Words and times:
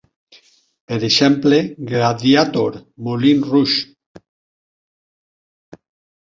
Per 0.91 0.97
exemple, 1.07 1.59
"Gladiator", 1.91 2.79
"Moulin 3.09 3.45
Rouge! 3.51 5.77